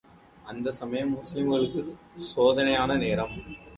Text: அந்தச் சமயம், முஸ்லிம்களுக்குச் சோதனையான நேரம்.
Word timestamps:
அந்தச் 0.45 0.73
சமயம், 0.73 1.11
முஸ்லிம்களுக்குச் 1.15 1.93
சோதனையான 2.31 2.97
நேரம். 2.97 3.37